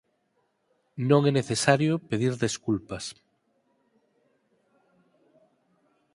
Non 1.09 1.21
é 1.29 1.31
necesario 1.39 1.93
pedir 2.09 2.33
desculpas. 2.45 3.05